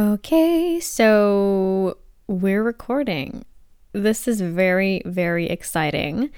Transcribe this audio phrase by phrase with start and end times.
[0.00, 1.98] Okay, so
[2.28, 3.44] we're recording.
[3.92, 6.30] This is very, very exciting.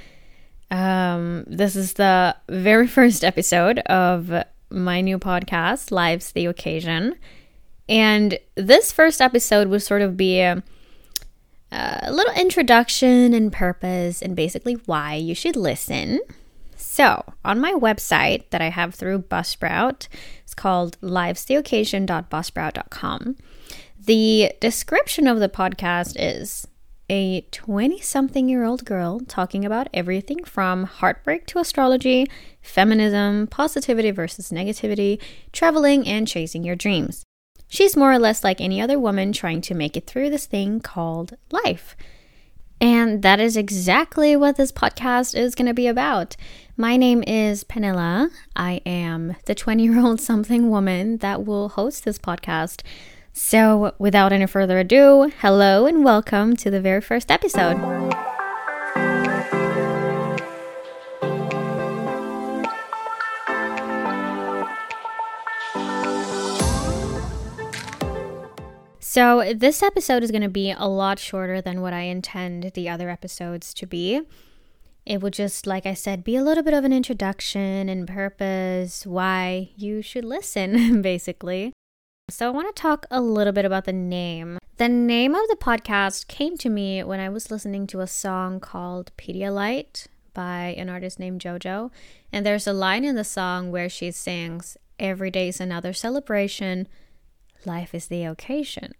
[0.70, 4.32] Um, this is the very first episode of
[4.70, 7.16] my new podcast, Life's the Occasion.
[7.86, 10.62] And this first episode will sort of be a,
[11.70, 16.20] a little introduction and purpose and basically why you should listen.
[17.00, 20.06] So, on my website that I have through Buzzsprout,
[20.42, 23.36] it's called livestheoccasion.buzzsprout.com.
[23.98, 26.68] The description of the podcast is
[27.08, 32.26] a 20 something year old girl talking about everything from heartbreak to astrology,
[32.60, 35.18] feminism, positivity versus negativity,
[35.52, 37.24] traveling, and chasing your dreams.
[37.66, 40.80] She's more or less like any other woman trying to make it through this thing
[40.80, 41.96] called life.
[42.80, 46.36] And that is exactly what this podcast is going to be about.
[46.78, 48.30] My name is Pernilla.
[48.56, 52.82] I am the 20 year old something woman that will host this podcast.
[53.32, 57.76] So, without any further ado, hello and welcome to the very first episode.
[69.12, 72.88] So, this episode is going to be a lot shorter than what I intend the
[72.88, 74.20] other episodes to be.
[75.04, 79.04] It will just, like I said, be a little bit of an introduction and purpose,
[79.04, 81.72] why you should listen, basically.
[82.30, 84.60] So, I want to talk a little bit about the name.
[84.76, 88.60] The name of the podcast came to me when I was listening to a song
[88.60, 91.90] called Pedialyte by an artist named JoJo.
[92.32, 96.86] And there's a line in the song where she sings, Every day's another celebration,
[97.66, 98.92] life is the occasion.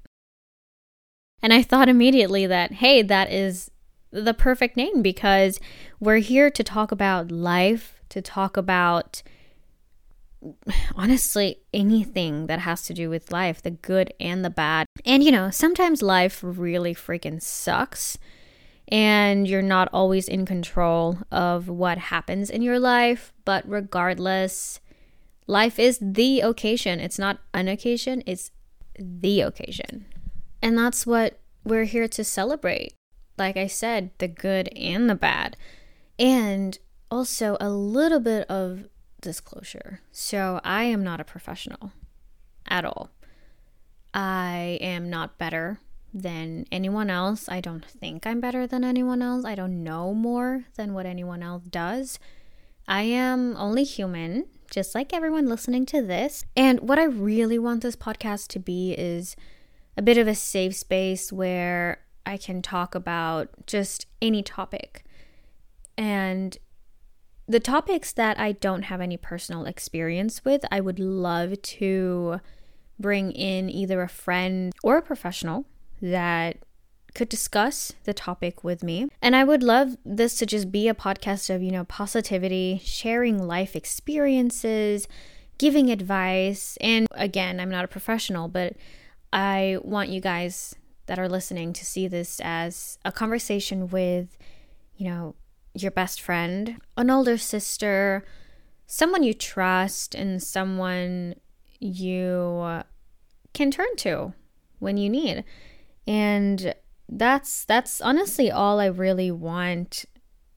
[1.43, 3.71] And I thought immediately that, hey, that is
[4.11, 5.61] the perfect name because
[5.99, 9.23] we're here to talk about life, to talk about
[10.97, 14.87] honestly anything that has to do with life, the good and the bad.
[15.05, 18.19] And you know, sometimes life really freaking sucks
[18.89, 24.81] and you're not always in control of what happens in your life, but regardless,
[25.47, 26.99] life is the occasion.
[26.99, 28.51] It's not an occasion, it's
[28.99, 30.07] the occasion.
[30.63, 32.95] And that's what we're here to celebrate.
[33.39, 35.57] Like I said, the good and the bad.
[36.19, 36.79] And
[37.11, 38.85] also a little bit of
[39.21, 40.01] disclosure.
[40.13, 41.93] So, I am not a professional
[42.67, 43.11] at all.
[44.13, 45.81] I am not better
[46.13, 47.49] than anyone else.
[47.49, 49.45] I don't think I'm better than anyone else.
[49.45, 52.19] I don't know more than what anyone else does.
[52.89, 56.45] I am only human, just like everyone listening to this.
[56.57, 59.37] And what I really want this podcast to be is
[59.97, 65.05] a bit of a safe space where I can talk about just any topic.
[65.97, 66.57] And
[67.49, 72.41] the topics that I don't have any personal experience with, I would love to
[72.99, 75.65] bring in either a friend or a professional
[76.01, 76.59] that
[77.15, 79.09] could discuss the topic with me.
[79.21, 83.43] And I would love this to just be a podcast of, you know, positivity, sharing
[83.43, 85.09] life experiences,
[85.59, 86.79] giving advice.
[86.81, 88.77] And again, I'm not a professional, but
[89.33, 90.75] I want you guys
[91.07, 94.37] that are listening to see this as a conversation with,
[94.97, 95.35] you know,
[95.75, 98.25] your best friend, an older sister,
[98.87, 101.35] someone you trust, and someone
[101.79, 102.83] you
[103.53, 104.35] can turn to
[104.79, 105.45] when you need.
[106.07, 106.75] And
[107.09, 110.05] that's that's honestly all I really want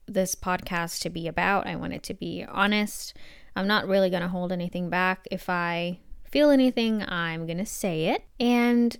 [0.06, 1.66] this podcast to be about.
[1.66, 3.16] I want it to be honest.
[3.56, 5.26] I'm not really going to hold anything back.
[5.30, 6.00] If I
[6.34, 8.24] feel anything, I'm going to say it.
[8.40, 8.96] And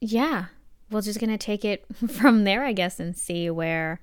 [0.00, 0.44] yeah,
[0.92, 4.00] we're just going to take it from there, I guess, and see where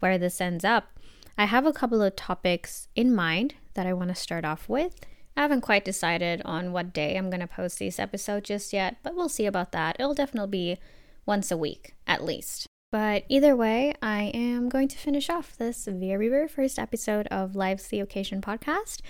[0.00, 0.98] where this ends up.
[1.38, 4.94] I have a couple of topics in mind that I want to start off with.
[5.34, 8.96] I haven't quite decided on what day I'm going to post these episodes just yet,
[9.02, 9.96] but we'll see about that.
[9.98, 10.78] It'll definitely be
[11.24, 12.66] once a week, at least.
[12.92, 17.56] But either way, I am going to finish off this very, very first episode of
[17.56, 19.00] Life's the Occasion podcast.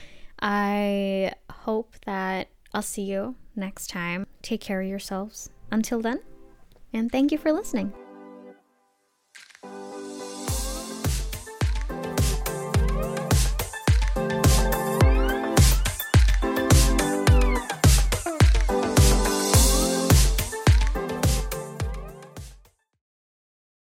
[0.41, 4.27] I hope that I'll see you next time.
[4.43, 5.51] Take care of yourselves.
[5.71, 6.21] Until then,
[6.93, 7.93] and thank you for listening.